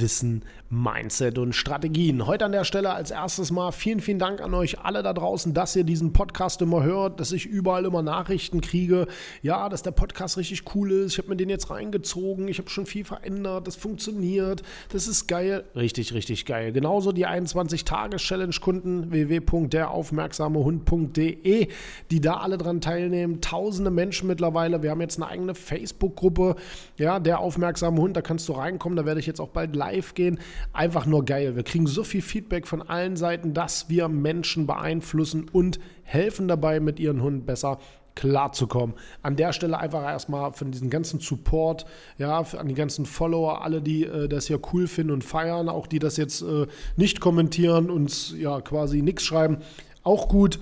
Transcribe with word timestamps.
Wissen, 0.00 0.42
Mindset 0.70 1.36
und 1.36 1.54
Strategien. 1.54 2.26
Heute 2.26 2.46
an 2.46 2.52
der 2.52 2.64
Stelle 2.64 2.94
als 2.94 3.10
erstes 3.10 3.50
mal 3.50 3.72
vielen, 3.72 4.00
vielen 4.00 4.18
Dank 4.18 4.40
an 4.40 4.54
euch 4.54 4.80
alle 4.80 5.02
da 5.02 5.12
draußen, 5.12 5.52
dass 5.52 5.76
ihr 5.76 5.84
diesen 5.84 6.14
Podcast 6.14 6.62
immer 6.62 6.82
hört, 6.82 7.20
dass 7.20 7.32
ich 7.32 7.44
überall 7.44 7.84
immer 7.84 8.00
Nachrichten 8.00 8.62
kriege. 8.62 9.06
Ja, 9.42 9.68
dass 9.68 9.82
der 9.82 9.90
Podcast 9.90 10.38
richtig 10.38 10.74
cool 10.74 10.90
ist. 10.90 11.12
Ich 11.12 11.18
habe 11.18 11.28
mir 11.28 11.36
den 11.36 11.50
jetzt 11.50 11.68
reingezogen. 11.68 12.48
Ich 12.48 12.56
habe 12.58 12.70
schon 12.70 12.86
viel 12.86 13.04
verändert. 13.04 13.66
Das 13.66 13.76
funktioniert. 13.76 14.62
Das 14.88 15.06
ist 15.06 15.26
geil. 15.26 15.64
Richtig, 15.76 16.14
richtig 16.14 16.46
geil. 16.46 16.72
Genauso 16.72 17.12
die 17.12 17.26
21-Tages-Challenge-Kunden 17.26 19.10
www.deraufmerksamehund.de, 19.10 21.68
die 22.10 22.20
da 22.20 22.38
alle 22.38 22.56
dran 22.56 22.80
teilnehmen. 22.80 23.42
Tausende 23.42 23.90
Menschen 23.90 24.26
mittlerweile. 24.26 24.82
Wir 24.82 24.90
haben 24.90 25.02
jetzt 25.02 25.20
eine 25.20 25.30
eigene 25.30 25.54
Facebook-Gruppe. 25.54 26.56
Ja, 26.96 27.20
der 27.20 27.40
aufmerksame 27.40 28.00
Hund. 28.00 28.16
Da 28.16 28.22
kannst 28.22 28.48
du 28.48 28.54
reinkommen. 28.54 28.96
Da 28.96 29.04
werde 29.04 29.20
ich 29.20 29.26
jetzt 29.26 29.40
auch 29.40 29.48
bald 29.48 29.81
live 29.82 30.14
gehen. 30.14 30.38
Einfach 30.72 31.06
nur 31.06 31.24
geil. 31.24 31.56
Wir 31.56 31.64
kriegen 31.64 31.86
so 31.86 32.04
viel 32.04 32.22
Feedback 32.22 32.66
von 32.66 32.82
allen 32.82 33.16
Seiten, 33.16 33.54
dass 33.54 33.88
wir 33.88 34.08
Menschen 34.08 34.66
beeinflussen 34.66 35.48
und 35.52 35.80
helfen 36.04 36.46
dabei, 36.48 36.80
mit 36.80 37.00
ihren 37.00 37.22
Hunden 37.22 37.44
besser 37.44 37.78
klarzukommen. 38.14 38.94
An 39.22 39.36
der 39.36 39.52
Stelle 39.52 39.78
einfach 39.78 40.02
erstmal 40.02 40.52
von 40.52 40.70
diesem 40.70 40.90
ganzen 40.90 41.20
Support, 41.20 41.86
ja, 42.18 42.40
an 42.40 42.68
die 42.68 42.74
ganzen 42.74 43.06
Follower, 43.06 43.62
alle, 43.62 43.80
die 43.80 44.04
äh, 44.04 44.28
das 44.28 44.48
ja 44.48 44.58
cool 44.72 44.86
finden 44.86 45.12
und 45.12 45.24
feiern, 45.24 45.68
auch 45.68 45.86
die 45.86 45.98
das 45.98 46.16
jetzt 46.16 46.42
äh, 46.42 46.66
nicht 46.96 47.20
kommentieren, 47.20 47.90
uns 47.90 48.34
ja 48.36 48.60
quasi 48.60 49.02
nichts 49.02 49.24
schreiben, 49.24 49.58
auch 50.02 50.28
gut. 50.28 50.58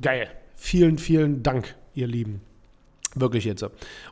Geil. 0.00 0.28
Vielen, 0.54 0.98
vielen 0.98 1.42
Dank, 1.42 1.74
ihr 1.94 2.06
Lieben. 2.06 2.40
Wirklich 3.14 3.46
jetzt. 3.46 3.64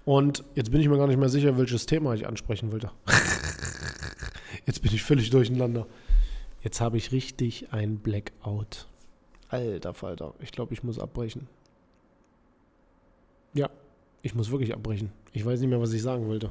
Und 0.07 0.45
jetzt 0.55 0.71
bin 0.71 0.81
ich 0.81 0.89
mir 0.89 0.97
gar 0.97 1.07
nicht 1.07 1.19
mehr 1.19 1.29
sicher, 1.29 1.59
welches 1.59 1.85
Thema 1.85 2.15
ich 2.15 2.27
ansprechen 2.27 2.73
wollte. 2.73 2.91
Jetzt 4.67 4.83
bin 4.83 4.93
ich 4.95 5.03
völlig 5.03 5.31
durcheinander. 5.31 5.87
Jetzt 6.63 6.81
habe 6.81 6.97
ich 6.97 7.13
richtig 7.13 7.73
ein 7.73 7.99
Blackout. 7.99 8.87
Alter 9.49 9.95
Falter, 9.95 10.35
ich 10.41 10.53
glaube, 10.53 10.73
ich 10.73 10.83
muss 10.83 10.99
abbrechen. 10.99 11.47
Ja, 13.53 13.71
ich 14.23 14.35
muss 14.35 14.51
wirklich 14.51 14.73
abbrechen. 14.75 15.13
Ich 15.33 15.45
weiß 15.45 15.61
nicht 15.61 15.69
mehr, 15.69 15.81
was 15.81 15.93
ich 15.93 16.03
sagen 16.03 16.27
wollte. 16.27 16.51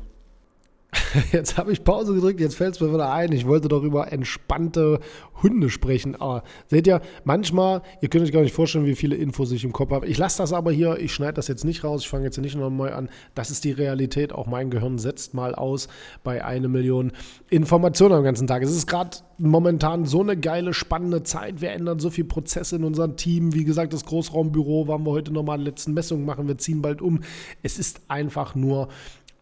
Jetzt 1.32 1.58
habe 1.58 1.72
ich 1.72 1.84
Pause 1.84 2.14
gedrückt, 2.14 2.40
jetzt 2.40 2.56
fällt 2.56 2.76
es 2.76 2.82
mir 2.82 2.94
wieder 2.94 3.12
ein. 3.12 3.32
Ich 3.32 3.46
wollte 3.46 3.68
doch 3.68 3.84
über 3.84 4.12
entspannte 4.12 5.00
Hunde 5.42 5.70
sprechen. 5.70 6.16
Aber 6.16 6.44
seht 6.68 6.88
ihr, 6.88 7.02
manchmal, 7.24 7.82
ihr 8.02 8.10
könnt 8.10 8.24
euch 8.24 8.32
gar 8.32 8.42
nicht 8.42 8.54
vorstellen, 8.54 8.86
wie 8.86 8.96
viele 8.96 9.16
Infos 9.16 9.52
ich 9.52 9.64
im 9.64 9.74
Kopf 9.74 9.92
habe. 9.92 10.08
Ich 10.08 10.18
lasse 10.18 10.40
das 10.40 10.54
aber 10.54 10.72
hier, 10.72 10.98
ich 11.00 11.14
schneide 11.14 11.34
das 11.34 11.48
jetzt 11.48 11.66
nicht 11.66 11.84
raus, 11.84 12.02
ich 12.02 12.10
fange 12.10 12.26
jetzt 12.26 12.38
nicht 12.38 12.56
nochmal 12.56 12.94
an. 12.94 13.10
Das 13.36 13.52
ist 13.52 13.64
die 13.64 13.72
Realität. 13.72 14.34
Auch 14.34 14.48
mein 14.48 14.70
Gehirn 14.70 14.98
setzt 14.98 15.34
mal 15.34 15.54
aus 15.56 15.88
bei 16.24 16.44
einer 16.44 16.68
Million 16.68 17.12
Informationen 17.50 18.16
am 18.16 18.24
ganzen 18.24 18.48
Tag. 18.48 18.64
Es 18.64 18.72
ist 18.72 18.88
gerade 18.88 19.18
momentan 19.38 20.06
so 20.06 20.22
eine 20.22 20.38
geile, 20.38 20.74
spannende 20.74 21.24
Zeit. 21.24 21.62
Wir 21.62 21.72
ändern 21.72 22.00
so 22.00 22.10
viele 22.10 22.28
Prozesse 22.28 22.78
in 22.78 22.84
unserem 22.84 23.18
Team. 23.18 23.54
Wie 23.54 23.66
gesagt, 23.66 23.94
das 23.94 24.06
Großraumbüro 24.06 24.88
waren 24.88 25.06
wir 25.06 25.12
heute 25.12 25.34
nochmal 25.34 25.60
in 25.60 25.66
letzten 25.66 25.94
Messungen 25.94 26.26
machen. 26.26 26.48
Wir 26.48 26.58
ziehen 26.58 26.82
bald 26.82 27.02
um. 27.02 27.22
Es 27.62 27.78
ist 27.78 28.02
einfach 28.08 28.56
nur 28.56 28.88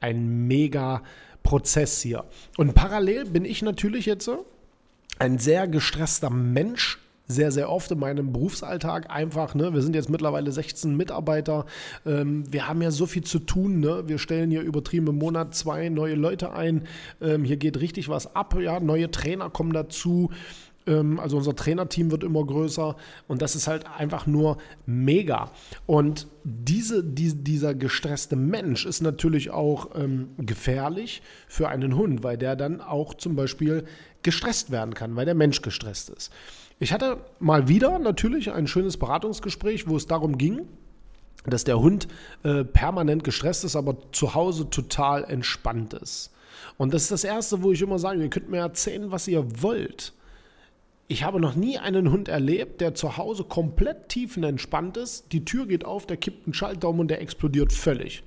ein 0.02 0.48
mega 0.48 1.04
Prozess 1.44 2.02
hier. 2.02 2.26
Und 2.58 2.74
parallel 2.74 3.26
bin 3.26 3.46
ich 3.46 3.62
natürlich 3.62 4.06
jetzt 4.06 4.30
ein 5.20 5.38
sehr 5.38 5.68
gestresster 5.68 6.30
Mensch, 6.30 7.00
sehr, 7.28 7.52
sehr 7.52 7.70
oft 7.70 7.90
in 7.92 8.00
meinem 8.00 8.34
Berufsalltag 8.34 9.10
einfach, 9.10 9.56
ne, 9.56 9.74
wir 9.74 9.82
sind 9.82 9.96
jetzt 9.96 10.10
mittlerweile 10.10 10.52
16 10.52 10.96
Mitarbeiter, 10.96 11.66
ähm, 12.06 12.52
wir 12.52 12.68
haben 12.68 12.82
ja 12.82 12.92
so 12.92 13.06
viel 13.06 13.24
zu 13.24 13.40
tun, 13.40 13.80
ne? 13.80 14.04
wir 14.08 14.18
stellen 14.18 14.52
hier 14.52 14.62
übertrieben 14.62 15.08
im 15.08 15.18
Monat 15.18 15.56
zwei 15.56 15.90
neue 15.90 16.16
Leute 16.16 16.52
ein, 16.52 16.88
ähm, 17.22 17.44
hier 17.44 17.58
geht 17.58 17.80
richtig 17.80 18.10
was 18.10 18.36
ab, 18.36 18.56
ja, 18.60 18.80
neue 18.80 19.12
Trainer 19.12 19.50
kommen 19.50 19.72
dazu, 19.72 20.32
also 21.20 21.38
unser 21.38 21.56
Trainerteam 21.56 22.12
wird 22.12 22.24
immer 22.24 22.44
größer 22.44 22.96
und 23.28 23.42
das 23.42 23.56
ist 23.56 23.68
halt 23.68 23.86
einfach 23.88 24.26
nur 24.26 24.58
mega. 24.86 25.52
Und 25.86 26.28
diese, 26.44 27.04
die, 27.04 27.34
dieser 27.44 27.76
gestresste 27.76 28.36
Mensch 28.36 28.86
ist 28.86 29.02
natürlich 29.02 29.52
auch 29.52 29.90
ähm, 29.96 30.30
gefährlich 30.38 31.22
für 31.48 31.70
einen 31.70 31.96
Hund, 31.96 32.24
weil 32.24 32.38
der 32.38 32.56
dann 32.56 32.82
auch 32.82 33.14
zum 33.14 33.36
Beispiel 33.36 33.86
gestresst 34.24 34.72
werden 34.72 34.94
kann, 34.94 35.16
weil 35.16 35.26
der 35.26 35.36
Mensch 35.36 35.62
gestresst 35.62 36.10
ist. 36.10 36.32
Ich 36.80 36.92
hatte 36.94 37.18
mal 37.40 37.68
wieder 37.68 38.00
natürlich 38.00 38.52
ein 38.52 38.66
schönes 38.66 38.98
Beratungsgespräch, 38.98 39.88
wo 39.88 39.98
es 39.98 40.08
darum 40.08 40.38
ging, 40.38 40.68
dass 41.46 41.64
der 41.64 41.80
Hund 41.80 42.08
äh, 42.44 42.64
permanent 42.64 43.24
gestresst 43.24 43.64
ist, 43.64 43.76
aber 43.76 43.98
zu 44.12 44.34
Hause 44.34 44.70
total 44.70 45.24
entspannt 45.24 45.94
ist. 45.94 46.32
Und 46.78 46.94
das 46.94 47.04
ist 47.04 47.12
das 47.12 47.24
Erste, 47.24 47.62
wo 47.64 47.72
ich 47.72 47.82
immer 47.82 48.00
sage, 48.00 48.22
ihr 48.22 48.30
könnt 48.30 48.50
mir 48.50 48.58
erzählen, 48.58 49.12
was 49.12 49.28
ihr 49.28 49.62
wollt. 49.62 50.14
Ich 51.12 51.26
habe 51.26 51.42
noch 51.42 51.56
nie 51.56 51.78
einen 51.78 52.10
Hund 52.10 52.30
erlebt, 52.30 52.80
der 52.80 52.96
zu 52.96 53.18
Hause 53.18 53.44
komplett 53.44 54.08
tiefenentspannt 54.08 54.96
ist. 54.96 55.34
Die 55.34 55.44
Tür 55.44 55.66
geht 55.66 55.84
auf, 55.84 56.08
der 56.08 56.16
kippt 56.16 56.48
einen 56.48 56.54
Schalter 56.54 56.88
um 56.88 57.02
und 57.02 57.10
der 57.10 57.20
explodiert 57.20 57.74
völlig. 57.74 58.24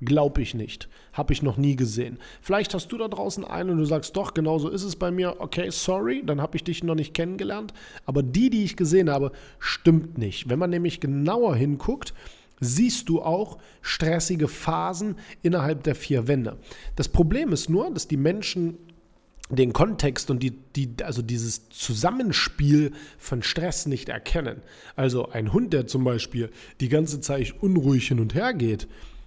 Glaube 0.00 0.40
ich 0.40 0.54
nicht. 0.54 0.88
Habe 1.12 1.32
ich 1.32 1.42
noch 1.42 1.56
nie 1.56 1.74
gesehen. 1.74 2.16
Vielleicht 2.40 2.74
hast 2.74 2.92
du 2.92 2.96
da 2.96 3.08
draußen 3.08 3.44
einen 3.44 3.70
und 3.70 3.78
du 3.78 3.84
sagst, 3.84 4.16
doch, 4.16 4.34
genau 4.34 4.60
so 4.60 4.68
ist 4.68 4.84
es 4.84 4.94
bei 4.94 5.10
mir. 5.10 5.40
Okay, 5.40 5.68
sorry, 5.70 6.22
dann 6.24 6.40
habe 6.40 6.56
ich 6.56 6.62
dich 6.62 6.84
noch 6.84 6.94
nicht 6.94 7.12
kennengelernt. 7.12 7.74
Aber 8.06 8.22
die, 8.22 8.50
die 8.50 8.62
ich 8.62 8.76
gesehen 8.76 9.10
habe, 9.10 9.32
stimmt 9.58 10.16
nicht. 10.16 10.48
Wenn 10.48 10.60
man 10.60 10.70
nämlich 10.70 11.00
genauer 11.00 11.56
hinguckt, 11.56 12.14
siehst 12.60 13.08
du 13.08 13.20
auch 13.20 13.58
stressige 13.82 14.46
Phasen 14.46 15.16
innerhalb 15.42 15.82
der 15.82 15.96
vier 15.96 16.28
Wände. 16.28 16.56
Das 16.94 17.08
Problem 17.08 17.52
ist 17.52 17.68
nur, 17.68 17.90
dass 17.90 18.06
die 18.06 18.16
Menschen 18.16 18.78
den 19.50 19.72
Kontext 19.72 20.30
und 20.30 20.42
die, 20.42 20.52
die, 20.76 20.90
also 21.02 21.22
dieses 21.22 21.68
Zusammenspiel 21.70 22.92
von 23.16 23.42
Stress 23.42 23.86
nicht 23.86 24.08
erkennen. 24.08 24.62
Also 24.94 25.30
ein 25.30 25.52
Hund, 25.52 25.72
der 25.72 25.86
zum 25.86 26.04
Beispiel 26.04 26.50
die 26.80 26.88
ganze 26.88 27.20
Zeit 27.20 27.54
unruhig 27.60 28.08
hin 28.08 28.20
und 28.20 28.34
her 28.34 28.52
geht, 28.52 28.86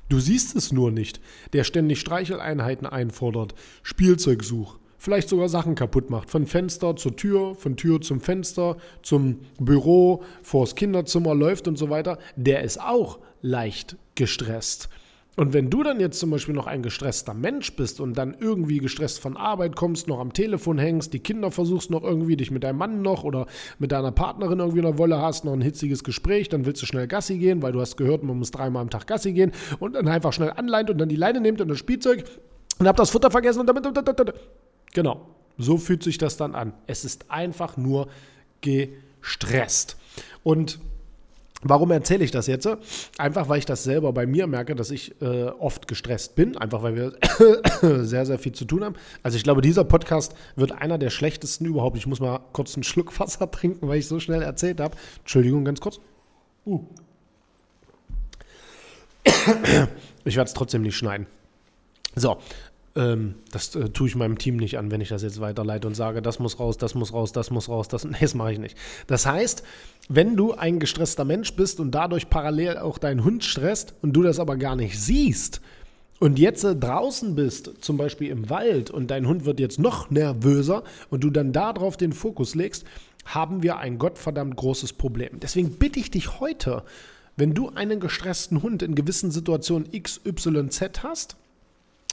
du 0.09 0.19
siehst 0.19 0.55
es 0.55 0.71
nur 0.71 0.91
nicht, 0.91 1.19
der 1.53 1.63
ständig 1.63 1.99
Streicheleinheiten 1.99 2.85
einfordert, 2.85 3.55
Spielzeug 3.81 4.43
sucht, 4.43 4.79
vielleicht 4.97 5.29
sogar 5.29 5.49
Sachen 5.49 5.73
kaputt 5.73 6.11
macht, 6.11 6.29
von 6.29 6.45
Fenster 6.45 6.95
zur 6.95 7.15
Tür, 7.15 7.55
von 7.55 7.75
Tür 7.75 8.01
zum 8.01 8.21
Fenster, 8.21 8.77
zum 9.01 9.39
Büro, 9.59 10.23
vors 10.43 10.75
Kinderzimmer 10.75 11.33
läuft 11.33 11.67
und 11.67 11.77
so 11.77 11.89
weiter, 11.89 12.19
der 12.35 12.61
ist 12.61 12.79
auch 12.79 13.17
leicht 13.41 13.95
gestresst. 14.13 14.89
Und 15.38 15.54
wenn 15.54 15.69
du 15.69 15.81
dann 15.81 16.01
jetzt 16.01 16.19
zum 16.19 16.30
Beispiel 16.30 16.54
noch 16.54 16.68
ein 16.68 16.83
gestresster 16.83 17.33
Mensch 17.33 17.74
bist 17.78 18.01
und 18.01 18.18
dann 18.18 18.36
irgendwie 18.38 18.80
gestresst 18.80 19.19
von 19.19 19.38
Arbeit 19.38 19.78
kommst, 19.78 20.10
noch 20.10 20.19
am 20.19 20.33
Telefon 20.33 20.78
hängst, 20.78 21.13
die 21.13 21.19
Kinder 21.19 21.51
versuchst 21.51 21.89
noch 21.89 22.04
irgendwie, 22.04 22.36
dich 22.36 22.51
mit 22.51 22.63
deinem 22.63 22.78
Mann 22.80 23.01
noch 23.01 23.24
oder 23.24 23.48
mit 23.80 23.94
deiner 23.94 24.12
Partnerin 24.12 24.60
irgendwie 24.60 24.80
in 24.80 24.86
der 24.86 24.98
Wolle 24.98 25.22
hast, 25.22 25.45
noch 25.45 25.54
ein 25.54 25.62
hitziges 25.62 26.04
Gespräch, 26.04 26.50
dann 26.50 26.66
willst 26.66 26.81
du 26.81 26.86
schnell 26.86 27.07
Gassi 27.07 27.38
gehen, 27.38 27.62
weil 27.62 27.72
du 27.72 27.80
hast 27.80 27.95
gehört, 27.95 28.24
man 28.24 28.38
muss 28.38 28.51
dreimal 28.51 28.81
am 28.81 28.89
Tag 28.89 29.07
Gassi 29.07 29.31
gehen 29.31 29.54
und 29.80 29.94
dann 29.94 30.07
einfach 30.10 30.33
schnell 30.33 30.51
anleint 30.51 30.89
und 30.89 30.98
dann 30.98 31.07
die 31.07 31.16
Leine 31.16 31.39
nimmt 31.39 31.62
und 31.62 31.69
das 31.69 31.77
Spielzeug 31.77 32.25
und 32.80 32.88
habt 32.88 33.00
das 33.00 33.10
Futter 33.10 33.31
vergessen 33.31 33.62
und 33.62 33.68
damit. 33.68 33.86
Genau, 34.94 35.27
so 35.57 35.77
fühlt 35.77 36.04
sich 36.04 36.18
das 36.18 36.36
dann 36.36 36.56
an. 36.56 36.74
Es 36.88 37.06
ist 37.06 37.31
einfach 37.31 37.77
nur 37.77 38.10
gestresst. 38.60 39.98
Und 40.44 40.80
Warum 41.63 41.92
erzähle 41.92 42.24
ich 42.24 42.31
das 42.31 42.48
jetzt? 42.48 42.68
Einfach, 43.18 43.48
weil 43.48 43.60
ich 43.60 43.66
das 43.66 43.84
selber 43.84 44.13
bei 44.13 44.25
mir 44.25 44.48
merke, 44.48 44.75
dass 44.75 44.90
ich 44.90 45.22
äh, 45.22 45.46
oft 45.46 45.88
gestresst 45.88 46.36
bin, 46.36 46.58
einfach 46.58 46.81
weil 46.81 46.96
wir 46.96 47.13
sehr, 48.06 48.25
sehr 48.25 48.40
viel 48.40 48.52
zu 48.52 48.66
tun 48.66 48.84
haben. 48.84 48.96
Also 49.22 49.38
ich 49.38 49.44
glaube, 49.44 49.62
dieser 49.62 49.84
Podcast 49.84 50.34
wird 50.56 50.72
einer 50.72 50.98
der 50.98 51.12
schlechtesten 51.12 51.66
überhaupt. 51.66 51.98
Ich 51.98 52.08
muss 52.08 52.19
mal 52.19 52.40
kurz 52.54 52.75
einen 52.75 52.84
Schluck 52.84 53.19
Wasser 53.19 53.50
trinken, 53.52 53.88
weil 53.88 54.00
ich 54.00 54.08
so 54.08 54.19
schnell 54.19 54.42
erzählt 54.42 54.80
habe. 54.80 54.96
Entschuldigung, 55.19 55.66
ganz 55.66 55.80
kurz. 55.80 56.00
Uh. 56.66 56.81
Ich 60.24 60.36
werde 60.36 60.48
es 60.48 60.54
trotzdem 60.54 60.84
nicht 60.84 60.96
schneiden. 60.96 61.25
So, 62.16 62.38
ähm, 62.95 63.35
das 63.51 63.75
äh, 63.75 63.89
tue 63.89 64.07
ich 64.07 64.15
meinem 64.15 64.38
Team 64.38 64.57
nicht 64.57 64.77
an, 64.77 64.91
wenn 64.91 65.01
ich 65.01 65.09
das 65.09 65.23
jetzt 65.23 65.39
weiterleite 65.39 65.88
und 65.88 65.95
sage, 65.95 66.21
das 66.21 66.39
muss 66.39 66.59
raus, 66.59 66.77
das 66.77 66.93
muss 66.93 67.13
raus, 67.13 67.31
das 67.31 67.49
muss 67.49 67.69
raus, 67.69 67.88
das, 67.88 68.03
nee, 68.05 68.17
das 68.19 68.33
mache 68.33 68.53
ich 68.53 68.59
nicht. 68.59 68.77
Das 69.07 69.25
heißt, 69.25 69.63
wenn 70.09 70.35
du 70.35 70.53
ein 70.53 70.79
gestresster 70.79 71.23
Mensch 71.25 71.55
bist 71.55 71.79
und 71.79 71.91
dadurch 71.91 72.29
parallel 72.29 72.77
auch 72.77 72.97
deinen 72.97 73.23
Hund 73.23 73.43
stresst 73.43 73.93
und 74.01 74.13
du 74.13 74.23
das 74.23 74.39
aber 74.39 74.57
gar 74.57 74.75
nicht 74.75 74.99
siehst 74.99 75.61
und 76.19 76.38
jetzt 76.38 76.63
äh, 76.63 76.75
draußen 76.75 77.35
bist, 77.35 77.71
zum 77.81 77.97
Beispiel 77.97 78.29
im 78.29 78.49
Wald 78.49 78.91
und 78.91 79.09
dein 79.09 79.27
Hund 79.27 79.45
wird 79.45 79.59
jetzt 79.59 79.79
noch 79.79 80.09
nervöser 80.09 80.83
und 81.09 81.23
du 81.23 81.29
dann 81.29 81.53
darauf 81.53 81.95
den 81.95 82.11
Fokus 82.11 82.55
legst, 82.55 82.85
haben 83.23 83.63
wir 83.63 83.77
ein 83.77 83.99
gottverdammt 83.99 84.55
großes 84.55 84.93
Problem. 84.93 85.39
Deswegen 85.39 85.77
bitte 85.77 85.99
ich 85.99 86.11
dich 86.11 86.39
heute, 86.39 86.83
wenn 87.38 87.53
du 87.53 87.69
einen 87.69 87.99
gestressten 87.99 88.61
Hund 88.61 88.83
in 88.83 88.95
gewissen 88.95 89.31
Situationen 89.31 89.89
XYZ 89.91 91.03
hast, 91.03 91.38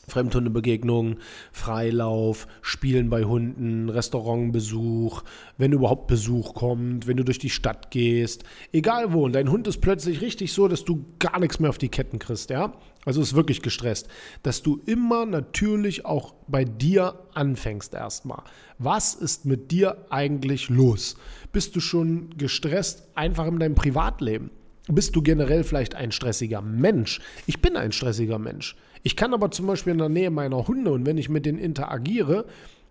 Fremdhundebegegnungen, 0.08 1.18
Freilauf, 1.52 2.46
Spielen 2.62 3.10
bei 3.10 3.24
Hunden, 3.24 3.88
Restaurantbesuch, 3.88 5.22
wenn 5.56 5.72
überhaupt 5.72 6.06
Besuch 6.06 6.54
kommt, 6.54 7.06
wenn 7.06 7.16
du 7.16 7.24
durch 7.24 7.38
die 7.38 7.50
Stadt 7.50 7.90
gehst, 7.90 8.44
egal 8.72 9.12
wo. 9.12 9.24
Und 9.24 9.32
dein 9.32 9.50
Hund 9.50 9.66
ist 9.66 9.80
plötzlich 9.80 10.20
richtig 10.20 10.52
so, 10.52 10.68
dass 10.68 10.84
du 10.84 11.04
gar 11.18 11.38
nichts 11.38 11.60
mehr 11.60 11.70
auf 11.70 11.78
die 11.78 11.88
Ketten 11.88 12.18
kriegst, 12.18 12.50
ja? 12.50 12.72
Also 13.04 13.22
ist 13.22 13.34
wirklich 13.34 13.62
gestresst. 13.62 14.08
Dass 14.42 14.62
du 14.62 14.80
immer 14.84 15.24
natürlich 15.24 16.04
auch 16.04 16.34
bei 16.46 16.64
dir 16.64 17.20
anfängst 17.32 17.94
erstmal. 17.94 18.42
Was 18.78 19.14
ist 19.14 19.46
mit 19.46 19.70
dir 19.70 20.06
eigentlich 20.10 20.68
los? 20.68 21.16
Bist 21.52 21.74
du 21.74 21.80
schon 21.80 22.36
gestresst 22.36 23.08
einfach 23.14 23.46
in 23.46 23.58
deinem 23.58 23.74
Privatleben? 23.74 24.50
Bist 24.88 25.14
du 25.16 25.22
generell 25.22 25.64
vielleicht 25.64 25.94
ein 25.94 26.12
stressiger 26.12 26.62
Mensch? 26.62 27.20
Ich 27.46 27.60
bin 27.60 27.76
ein 27.76 27.92
stressiger 27.92 28.38
Mensch. 28.38 28.74
Ich 29.02 29.16
kann 29.16 29.34
aber 29.34 29.50
zum 29.50 29.66
Beispiel 29.66 29.92
in 29.92 29.98
der 29.98 30.08
Nähe 30.08 30.30
meiner 30.30 30.66
Hunde 30.66 30.92
und 30.92 31.06
wenn 31.06 31.18
ich 31.18 31.28
mit 31.28 31.46
denen 31.46 31.58
interagiere, 31.58 32.46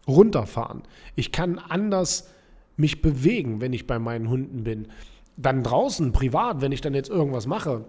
runterfahren. 0.07 0.83
Ich 1.15 1.31
kann 1.31 1.59
anders 1.59 2.30
mich 2.77 3.01
bewegen, 3.01 3.59
wenn 3.59 3.74
ich 3.74 3.88
bei 3.88 4.00
meinen 4.00 4.30
Hunden 4.30 4.63
bin. 4.63 4.88
Dann 5.36 5.63
draußen, 5.63 6.12
privat, 6.12 6.62
wenn 6.62 6.71
ich 6.71 6.81
dann 6.81 6.94
jetzt 6.94 7.09
irgendwas 7.09 7.45
mache, 7.45 7.86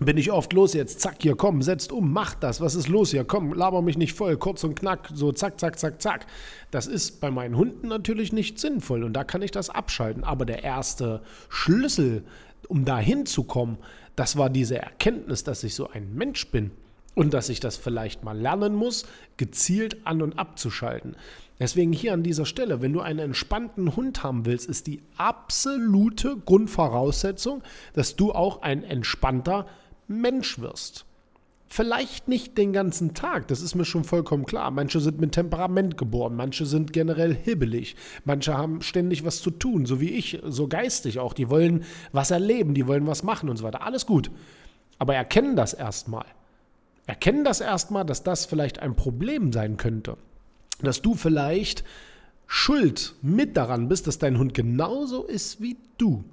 bin 0.00 0.16
ich 0.16 0.32
oft 0.32 0.52
los 0.52 0.72
jetzt, 0.72 1.00
zack, 1.00 1.16
hier, 1.20 1.36
komm, 1.36 1.62
setzt 1.62 1.92
um, 1.92 2.12
mach 2.12 2.34
das, 2.34 2.60
was 2.60 2.74
ist 2.74 2.88
los 2.88 3.10
hier, 3.10 3.24
komm, 3.24 3.52
laber 3.52 3.82
mich 3.82 3.98
nicht 3.98 4.14
voll, 4.14 4.36
kurz 4.36 4.64
und 4.64 4.74
knack, 4.74 5.10
so 5.12 5.32
zack, 5.32 5.60
zack, 5.60 5.78
zack, 5.78 6.00
zack. 6.00 6.26
Das 6.70 6.86
ist 6.86 7.20
bei 7.20 7.30
meinen 7.30 7.56
Hunden 7.56 7.88
natürlich 7.88 8.32
nicht 8.32 8.58
sinnvoll 8.58 9.04
und 9.04 9.12
da 9.12 9.22
kann 9.22 9.42
ich 9.42 9.50
das 9.50 9.70
abschalten. 9.70 10.24
Aber 10.24 10.46
der 10.46 10.64
erste 10.64 11.22
Schlüssel, 11.48 12.24
um 12.68 12.84
da 12.84 12.98
hinzukommen, 12.98 13.76
das 14.16 14.36
war 14.36 14.50
diese 14.50 14.78
Erkenntnis, 14.78 15.44
dass 15.44 15.62
ich 15.62 15.74
so 15.74 15.88
ein 15.90 16.14
Mensch 16.14 16.50
bin 16.50 16.70
und 17.14 17.34
dass 17.34 17.48
ich 17.48 17.60
das 17.60 17.76
vielleicht 17.76 18.24
mal 18.24 18.38
lernen 18.38 18.74
muss, 18.74 19.06
gezielt 19.36 20.06
an 20.06 20.22
und 20.22 20.38
abzuschalten. 20.38 21.16
Deswegen 21.58 21.92
hier 21.92 22.12
an 22.12 22.22
dieser 22.22 22.46
Stelle, 22.46 22.82
wenn 22.82 22.92
du 22.92 23.00
einen 23.00 23.20
entspannten 23.20 23.94
Hund 23.94 24.24
haben 24.24 24.46
willst, 24.46 24.68
ist 24.68 24.86
die 24.86 25.02
absolute 25.16 26.36
Grundvoraussetzung, 26.36 27.62
dass 27.92 28.16
du 28.16 28.32
auch 28.32 28.62
ein 28.62 28.82
entspannter 28.82 29.66
Mensch 30.08 30.58
wirst. 30.58 31.04
Vielleicht 31.68 32.28
nicht 32.28 32.58
den 32.58 32.74
ganzen 32.74 33.14
Tag, 33.14 33.48
das 33.48 33.62
ist 33.62 33.74
mir 33.74 33.86
schon 33.86 34.04
vollkommen 34.04 34.44
klar. 34.44 34.70
Manche 34.70 35.00
sind 35.00 35.20
mit 35.20 35.32
Temperament 35.32 35.96
geboren, 35.96 36.36
manche 36.36 36.66
sind 36.66 36.92
generell 36.92 37.34
hibbelig, 37.34 37.96
manche 38.24 38.58
haben 38.58 38.82
ständig 38.82 39.24
was 39.24 39.40
zu 39.40 39.50
tun, 39.50 39.86
so 39.86 39.98
wie 39.98 40.10
ich, 40.10 40.42
so 40.44 40.68
geistig 40.68 41.18
auch. 41.18 41.32
Die 41.32 41.48
wollen 41.48 41.84
was 42.12 42.30
erleben, 42.30 42.74
die 42.74 42.86
wollen 42.86 43.06
was 43.06 43.22
machen 43.22 43.48
und 43.48 43.56
so 43.56 43.64
weiter. 43.64 43.82
Alles 43.82 44.04
gut. 44.04 44.30
Aber 44.98 45.14
erkennen 45.14 45.56
das 45.56 45.72
erstmal. 45.72 46.26
Erkennen 47.06 47.44
das 47.44 47.60
erstmal, 47.60 48.04
dass 48.04 48.22
das 48.22 48.46
vielleicht 48.46 48.78
ein 48.78 48.94
Problem 48.94 49.52
sein 49.52 49.76
könnte. 49.76 50.16
Dass 50.80 51.02
du 51.02 51.14
vielleicht 51.14 51.84
schuld 52.46 53.14
mit 53.22 53.56
daran 53.56 53.88
bist, 53.88 54.06
dass 54.06 54.18
dein 54.18 54.38
Hund 54.38 54.54
genauso 54.54 55.24
ist 55.24 55.60
wie 55.60 55.78
du. 55.98 56.24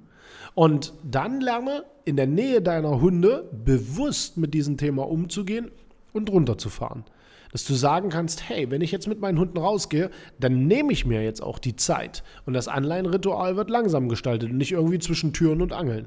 Und 0.54 0.92
dann 1.02 1.40
lerne 1.40 1.84
in 2.04 2.16
der 2.16 2.26
Nähe 2.26 2.60
deiner 2.60 3.00
Hunde 3.00 3.48
bewusst 3.64 4.36
mit 4.36 4.54
diesem 4.54 4.76
Thema 4.76 5.08
umzugehen 5.08 5.70
und 6.12 6.30
runterzufahren. 6.30 7.04
Dass 7.52 7.64
du 7.64 7.74
sagen 7.74 8.10
kannst, 8.10 8.48
hey, 8.48 8.70
wenn 8.70 8.80
ich 8.80 8.92
jetzt 8.92 9.08
mit 9.08 9.20
meinen 9.20 9.38
Hunden 9.38 9.58
rausgehe, 9.58 10.10
dann 10.38 10.66
nehme 10.66 10.92
ich 10.92 11.04
mir 11.04 11.22
jetzt 11.22 11.42
auch 11.42 11.58
die 11.58 11.74
Zeit. 11.74 12.22
Und 12.46 12.54
das 12.54 12.68
Anleihenritual 12.68 13.56
wird 13.56 13.70
langsam 13.70 14.08
gestaltet 14.08 14.50
und 14.50 14.56
nicht 14.56 14.72
irgendwie 14.72 15.00
zwischen 15.00 15.32
Türen 15.32 15.62
und 15.62 15.72
Angeln. 15.72 16.06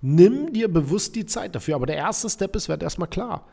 Nimm 0.00 0.52
dir 0.52 0.68
bewusst 0.68 1.16
die 1.16 1.26
Zeit 1.26 1.54
dafür. 1.54 1.76
Aber 1.76 1.86
der 1.86 1.96
erste 1.96 2.28
Step 2.28 2.54
ist, 2.54 2.68
wird 2.68 2.82
erstmal 2.82 3.08
klar. 3.08 3.46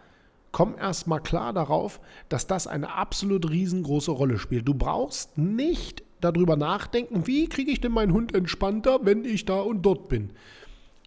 Komm 0.51 0.75
erstmal 0.77 1.21
klar 1.21 1.53
darauf, 1.53 2.01
dass 2.27 2.47
das 2.47 2.67
eine 2.67 2.93
absolut 2.93 3.49
riesengroße 3.49 4.11
Rolle 4.11 4.37
spielt. 4.37 4.67
Du 4.67 4.73
brauchst 4.73 5.37
nicht 5.37 6.03
darüber 6.19 6.55
nachdenken, 6.55 7.25
wie 7.25 7.47
kriege 7.47 7.71
ich 7.71 7.81
denn 7.81 7.93
meinen 7.93 8.13
Hund 8.13 8.35
entspannter, 8.35 8.99
wenn 9.03 9.25
ich 9.25 9.45
da 9.45 9.61
und 9.61 9.81
dort 9.83 10.09
bin. 10.09 10.31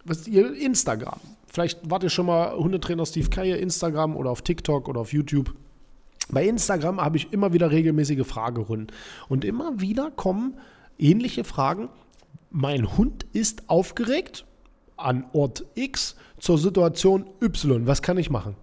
Was 0.03 0.27
Instagram. 0.27 1.19
Vielleicht 1.47 1.89
wart 1.89 2.03
ihr 2.03 2.09
schon 2.09 2.25
mal 2.25 2.55
Hundetrainer 2.55 3.05
Steve 3.05 3.29
Keier 3.29 3.57
Instagram 3.57 4.15
oder 4.15 4.29
auf 4.29 4.41
TikTok 4.41 4.89
oder 4.89 5.01
auf 5.01 5.13
YouTube. 5.13 5.53
Bei 6.29 6.45
Instagram 6.45 6.99
habe 6.99 7.17
ich 7.17 7.31
immer 7.31 7.53
wieder 7.53 7.71
regelmäßige 7.71 8.25
Fragerunden 8.25 8.87
und 9.29 9.45
immer 9.45 9.79
wieder 9.79 10.11
kommen 10.11 10.55
ähnliche 10.97 11.43
Fragen. 11.43 11.89
Mein 12.49 12.97
Hund 12.97 13.25
ist 13.33 13.69
aufgeregt 13.69 14.45
an 14.97 15.25
Ort 15.33 15.65
X 15.75 16.15
zur 16.39 16.57
Situation 16.57 17.25
Y. 17.41 17.85
Was 17.85 18.01
kann 18.01 18.17
ich 18.17 18.29
machen? 18.29 18.55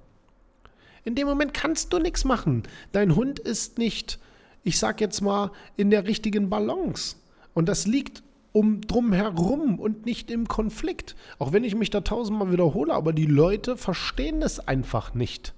In 1.04 1.14
dem 1.14 1.26
Moment 1.26 1.54
kannst 1.54 1.92
du 1.92 1.98
nichts 1.98 2.24
machen. 2.24 2.62
Dein 2.92 3.16
Hund 3.16 3.38
ist 3.38 3.78
nicht 3.78 4.18
ich 4.64 4.78
sag 4.78 5.00
jetzt 5.00 5.20
mal, 5.20 5.50
in 5.76 5.90
der 5.90 6.06
richtigen 6.06 6.48
Balance. 6.48 7.16
Und 7.54 7.68
das 7.68 7.86
liegt 7.86 8.22
um 8.52 8.82
drum 8.82 9.12
herum 9.12 9.78
und 9.78 10.04
nicht 10.04 10.30
im 10.30 10.46
Konflikt. 10.46 11.16
Auch 11.38 11.52
wenn 11.52 11.64
ich 11.64 11.74
mich 11.74 11.90
da 11.90 12.02
tausendmal 12.02 12.52
wiederhole, 12.52 12.92
aber 12.92 13.12
die 13.12 13.26
Leute 13.26 13.76
verstehen 13.76 14.42
es 14.42 14.60
einfach 14.60 15.14
nicht. 15.14 15.54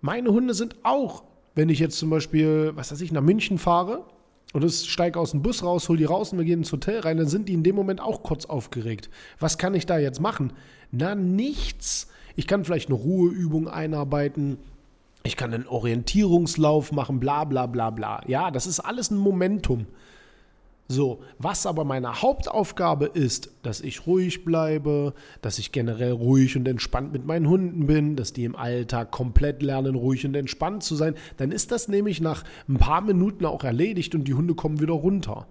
Meine 0.00 0.30
Hunde 0.30 0.54
sind 0.54 0.76
auch, 0.82 1.24
wenn 1.54 1.68
ich 1.68 1.78
jetzt 1.78 1.98
zum 1.98 2.10
Beispiel, 2.10 2.72
was 2.74 2.92
weiß 2.92 3.00
ich, 3.00 3.12
nach 3.12 3.22
München 3.22 3.58
fahre 3.58 4.04
und 4.52 4.64
ich 4.64 4.90
steige 4.90 5.18
aus 5.18 5.30
dem 5.30 5.42
Bus 5.42 5.62
raus, 5.62 5.88
hol 5.88 5.96
die 5.96 6.04
raus 6.04 6.32
und 6.32 6.38
wir 6.38 6.44
gehen 6.44 6.60
ins 6.60 6.72
Hotel 6.72 7.00
rein, 7.00 7.16
dann 7.16 7.28
sind 7.28 7.48
die 7.48 7.54
in 7.54 7.62
dem 7.62 7.76
Moment 7.76 8.00
auch 8.00 8.22
kurz 8.22 8.44
aufgeregt. 8.44 9.08
Was 9.38 9.58
kann 9.58 9.74
ich 9.74 9.86
da 9.86 9.98
jetzt 9.98 10.20
machen? 10.20 10.52
Na, 10.90 11.14
nichts. 11.14 12.08
Ich 12.36 12.46
kann 12.46 12.64
vielleicht 12.64 12.88
eine 12.88 12.98
Ruheübung 12.98 13.68
einarbeiten 13.68 14.58
ich 15.24 15.36
kann 15.36 15.54
einen 15.54 15.66
Orientierungslauf 15.66 16.92
machen, 16.92 17.20
bla 17.20 17.44
bla 17.44 17.66
bla 17.66 17.90
bla. 17.90 18.20
Ja, 18.26 18.50
das 18.50 18.66
ist 18.66 18.80
alles 18.80 19.10
ein 19.10 19.16
Momentum. 19.16 19.86
So, 20.88 21.20
was 21.38 21.64
aber 21.64 21.84
meine 21.84 22.20
Hauptaufgabe 22.20 23.06
ist, 23.06 23.50
dass 23.62 23.80
ich 23.80 24.06
ruhig 24.06 24.44
bleibe, 24.44 25.14
dass 25.40 25.58
ich 25.58 25.72
generell 25.72 26.12
ruhig 26.12 26.56
und 26.56 26.68
entspannt 26.68 27.12
mit 27.12 27.24
meinen 27.24 27.48
Hunden 27.48 27.86
bin, 27.86 28.16
dass 28.16 28.32
die 28.32 28.44
im 28.44 28.56
Alltag 28.56 29.10
komplett 29.10 29.62
lernen, 29.62 29.94
ruhig 29.94 30.26
und 30.26 30.34
entspannt 30.34 30.82
zu 30.82 30.96
sein, 30.96 31.14
dann 31.38 31.50
ist 31.50 31.70
das 31.70 31.88
nämlich 31.88 32.20
nach 32.20 32.44
ein 32.68 32.76
paar 32.76 33.00
Minuten 33.00 33.46
auch 33.46 33.64
erledigt 33.64 34.14
und 34.14 34.24
die 34.24 34.34
Hunde 34.34 34.54
kommen 34.54 34.80
wieder 34.80 34.92
runter. 34.92 35.46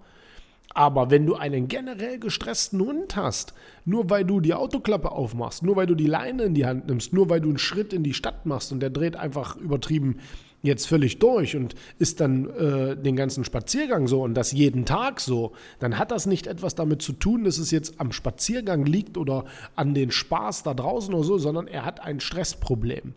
Aber 0.74 1.10
wenn 1.10 1.26
du 1.26 1.34
einen 1.34 1.68
generell 1.68 2.18
gestressten 2.18 2.80
Hund 2.80 3.16
hast, 3.16 3.54
nur 3.84 4.08
weil 4.10 4.24
du 4.24 4.40
die 4.40 4.54
Autoklappe 4.54 5.12
aufmachst, 5.12 5.62
nur 5.62 5.76
weil 5.76 5.86
du 5.86 5.94
die 5.94 6.06
Leine 6.06 6.44
in 6.44 6.54
die 6.54 6.66
Hand 6.66 6.86
nimmst, 6.86 7.12
nur 7.12 7.28
weil 7.28 7.40
du 7.40 7.48
einen 7.48 7.58
Schritt 7.58 7.92
in 7.92 8.02
die 8.02 8.14
Stadt 8.14 8.46
machst 8.46 8.72
und 8.72 8.80
der 8.80 8.90
dreht 8.90 9.16
einfach 9.16 9.56
übertrieben 9.56 10.18
jetzt 10.62 10.86
völlig 10.86 11.18
durch 11.18 11.56
und 11.56 11.74
ist 11.98 12.20
dann 12.20 12.48
äh, 12.50 12.96
den 12.96 13.16
ganzen 13.16 13.44
Spaziergang 13.44 14.06
so 14.06 14.22
und 14.22 14.34
das 14.34 14.52
jeden 14.52 14.84
Tag 14.84 15.20
so, 15.20 15.52
dann 15.80 15.98
hat 15.98 16.10
das 16.10 16.26
nicht 16.26 16.46
etwas 16.46 16.74
damit 16.74 17.02
zu 17.02 17.12
tun, 17.12 17.44
dass 17.44 17.58
es 17.58 17.70
jetzt 17.70 18.00
am 18.00 18.12
Spaziergang 18.12 18.86
liegt 18.86 19.18
oder 19.18 19.44
an 19.74 19.92
den 19.92 20.12
Spaß 20.12 20.62
da 20.62 20.72
draußen 20.72 21.12
oder 21.12 21.24
so, 21.24 21.38
sondern 21.38 21.66
er 21.66 21.84
hat 21.84 22.00
ein 22.00 22.20
Stressproblem. 22.20 23.14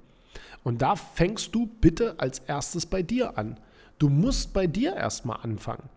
Und 0.64 0.82
da 0.82 0.96
fängst 0.96 1.54
du 1.54 1.68
bitte 1.80 2.16
als 2.18 2.40
erstes 2.40 2.88
bei 2.88 3.04
dir 3.04 3.38
an. 3.38 3.60
Du 4.00 4.10
musst 4.10 4.52
bei 4.52 4.66
dir 4.66 4.96
erstmal 4.96 5.40
anfangen. 5.44 5.88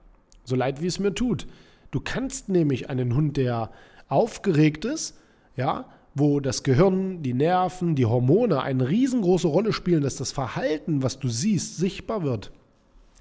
So 0.48 0.56
leid 0.56 0.80
wie 0.80 0.86
es 0.86 0.98
mir 0.98 1.14
tut. 1.14 1.46
Du 1.90 2.00
kannst 2.00 2.48
nämlich 2.48 2.88
einen 2.88 3.14
Hund, 3.14 3.36
der 3.36 3.70
aufgeregt 4.08 4.86
ist, 4.86 5.18
ja, 5.56 5.84
wo 6.14 6.40
das 6.40 6.62
Gehirn, 6.62 7.22
die 7.22 7.34
Nerven, 7.34 7.94
die 7.94 8.06
Hormone 8.06 8.62
eine 8.62 8.88
riesengroße 8.88 9.46
Rolle 9.46 9.74
spielen, 9.74 10.02
dass 10.02 10.16
das 10.16 10.32
Verhalten, 10.32 11.02
was 11.02 11.18
du 11.18 11.28
siehst, 11.28 11.76
sichtbar 11.76 12.22
wird, 12.22 12.50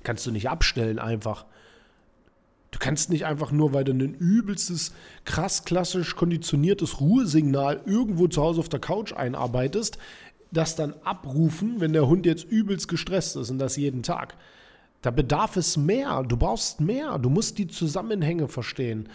kannst 0.03 0.25
du 0.25 0.31
nicht 0.31 0.49
abstellen 0.49 0.99
einfach. 0.99 1.45
Du 2.71 2.79
kannst 2.79 3.09
nicht 3.09 3.25
einfach 3.25 3.51
nur, 3.51 3.73
weil 3.73 3.83
du 3.83 3.91
ein 3.91 4.13
übelstes, 4.13 4.93
krass 5.25 5.65
klassisch 5.65 6.15
konditioniertes 6.15 7.01
Ruhesignal 7.01 7.81
irgendwo 7.85 8.27
zu 8.27 8.41
Hause 8.41 8.61
auf 8.61 8.69
der 8.69 8.79
Couch 8.79 9.11
einarbeitest, 9.13 9.97
das 10.51 10.77
dann 10.77 10.93
abrufen, 11.03 11.81
wenn 11.81 11.91
der 11.91 12.07
Hund 12.07 12.25
jetzt 12.25 12.45
übelst 12.45 12.87
gestresst 12.87 13.35
ist 13.35 13.49
und 13.49 13.59
das 13.59 13.75
jeden 13.75 14.01
Tag. 14.01 14.37
Da 15.01 15.11
bedarf 15.11 15.57
es 15.57 15.77
mehr. 15.77 16.23
Du 16.23 16.37
brauchst 16.37 16.81
mehr. 16.81 17.17
Du 17.19 17.29
musst 17.29 17.57
die 17.57 17.67
Zusammenhänge 17.67 18.47
verstehen. 18.47 19.09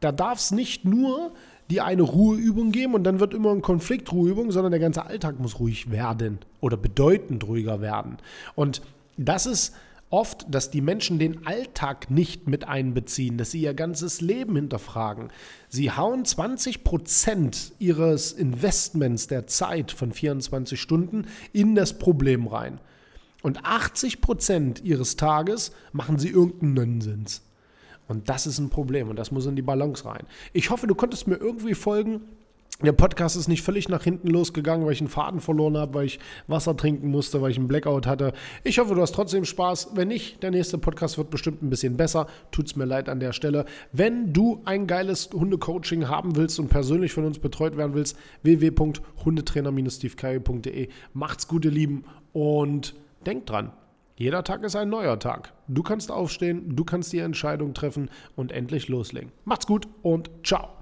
Da 0.00 0.12
darf 0.12 0.38
es 0.38 0.50
nicht 0.52 0.84
nur 0.84 1.32
die 1.70 1.80
eine 1.80 2.02
Ruheübung 2.02 2.72
geben 2.72 2.94
und 2.94 3.04
dann 3.04 3.20
wird 3.20 3.34
immer 3.34 3.50
ein 3.50 3.62
Konflikt 3.62 4.10
Ruheübung, 4.12 4.50
sondern 4.52 4.72
der 4.72 4.80
ganze 4.80 5.04
Alltag 5.04 5.38
muss 5.38 5.58
ruhig 5.58 5.90
werden 5.90 6.38
oder 6.60 6.76
bedeutend 6.76 7.44
ruhiger 7.44 7.80
werden. 7.80 8.16
Und 8.54 8.80
das 9.16 9.44
ist 9.46 9.74
oft, 10.10 10.46
dass 10.48 10.70
die 10.70 10.80
Menschen 10.80 11.18
den 11.18 11.46
Alltag 11.46 12.10
nicht 12.10 12.48
mit 12.48 12.66
einbeziehen, 12.66 13.36
dass 13.36 13.50
sie 13.50 13.60
ihr 13.60 13.74
ganzes 13.74 14.20
Leben 14.20 14.56
hinterfragen. 14.56 15.28
Sie 15.68 15.90
hauen 15.90 16.24
20 16.24 16.84
Prozent 16.84 17.72
ihres 17.78 18.32
Investments 18.32 19.26
der 19.26 19.46
Zeit 19.46 19.92
von 19.92 20.12
24 20.12 20.80
Stunden 20.80 21.26
in 21.52 21.74
das 21.74 21.98
Problem 21.98 22.46
rein. 22.46 22.80
Und 23.42 23.64
80 23.64 24.20
Prozent 24.20 24.84
ihres 24.84 25.16
Tages 25.16 25.72
machen 25.92 26.18
sie 26.18 26.28
irgendeinen 26.28 26.74
Nonsens. 26.74 27.42
Und 28.08 28.28
das 28.28 28.46
ist 28.46 28.58
ein 28.58 28.70
Problem 28.70 29.08
und 29.08 29.16
das 29.16 29.30
muss 29.30 29.46
in 29.46 29.54
die 29.54 29.62
Balance 29.62 30.04
rein. 30.06 30.26
Ich 30.52 30.70
hoffe, 30.70 30.86
du 30.86 30.94
konntest 30.94 31.28
mir 31.28 31.36
irgendwie 31.36 31.74
folgen. 31.74 32.22
Der 32.80 32.92
Podcast 32.92 33.34
ist 33.34 33.48
nicht 33.48 33.62
völlig 33.62 33.88
nach 33.88 34.04
hinten 34.04 34.28
losgegangen, 34.28 34.86
weil 34.86 34.92
ich 34.92 35.00
einen 35.00 35.08
Faden 35.08 35.40
verloren 35.40 35.76
habe, 35.76 35.94
weil 35.94 36.06
ich 36.06 36.20
Wasser 36.46 36.76
trinken 36.76 37.10
musste, 37.10 37.42
weil 37.42 37.50
ich 37.50 37.58
einen 37.58 37.66
Blackout 37.66 38.06
hatte. 38.06 38.32
Ich 38.62 38.78
hoffe, 38.78 38.94
du 38.94 39.02
hast 39.02 39.16
trotzdem 39.16 39.44
Spaß. 39.44 39.88
Wenn 39.94 40.06
nicht, 40.08 40.44
der 40.44 40.52
nächste 40.52 40.78
Podcast 40.78 41.18
wird 41.18 41.28
bestimmt 41.28 41.60
ein 41.60 41.70
bisschen 41.70 41.96
besser. 41.96 42.28
Tut's 42.52 42.76
mir 42.76 42.84
leid 42.84 43.08
an 43.08 43.18
der 43.18 43.32
Stelle. 43.32 43.64
Wenn 43.92 44.32
du 44.32 44.62
ein 44.64 44.86
geiles 44.86 45.30
Hundecoaching 45.32 46.08
haben 46.08 46.36
willst 46.36 46.60
und 46.60 46.68
persönlich 46.68 47.12
von 47.12 47.24
uns 47.24 47.40
betreut 47.40 47.76
werden 47.76 47.94
willst, 47.94 48.16
www.hundetrainer-stevekei.de. 48.42 50.88
Macht's 51.14 51.48
gut, 51.48 51.64
ihr 51.64 51.72
Lieben, 51.72 52.04
und 52.32 52.94
denk 53.26 53.46
dran. 53.46 53.72
Jeder 54.16 54.42
Tag 54.42 54.64
ist 54.64 54.74
ein 54.74 54.88
neuer 54.88 55.18
Tag. 55.18 55.52
Du 55.68 55.82
kannst 55.82 56.10
aufstehen, 56.10 56.74
du 56.74 56.84
kannst 56.84 57.12
die 57.12 57.20
Entscheidung 57.20 57.72
treffen 57.72 58.10
und 58.34 58.50
endlich 58.50 58.88
loslegen. 58.88 59.30
Macht's 59.44 59.66
gut 59.66 59.86
und 60.02 60.30
ciao. 60.44 60.77